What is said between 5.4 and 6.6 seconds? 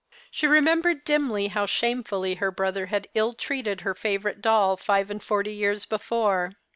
years before.